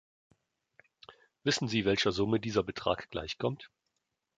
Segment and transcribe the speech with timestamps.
[1.43, 3.69] Wissen sie, welcher Summe dieser Betrag gleichkommt?